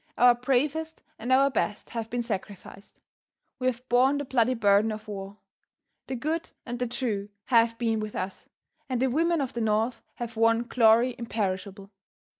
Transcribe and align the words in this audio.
Our 0.17 0.33
bravest 0.33 1.03
and 1.19 1.31
our 1.31 1.51
best 1.51 1.91
have 1.91 2.09
been 2.09 2.23
sacrificed. 2.23 2.99
We 3.59 3.67
have 3.67 3.87
borne 3.87 4.17
the 4.17 4.25
bloody 4.25 4.55
burden 4.55 4.91
of 4.91 5.07
war. 5.07 5.37
The 6.07 6.15
good 6.15 6.49
and 6.65 6.79
the 6.79 6.87
true 6.87 7.29
have 7.45 7.77
been 7.77 7.99
with 7.99 8.15
us, 8.15 8.49
and 8.89 8.99
the 8.99 9.11
women 9.11 9.41
of 9.41 9.53
the 9.53 9.61
North 9.61 10.01
have 10.15 10.35
won 10.35 10.63
glory 10.63 11.13
imperishable. 11.19 11.91